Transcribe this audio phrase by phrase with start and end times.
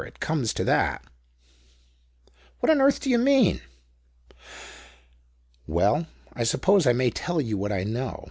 [0.03, 1.03] It comes to that."
[2.59, 3.61] "What on earth do you mean?"
[5.67, 8.19] "Well, I suppose I may tell you what I know.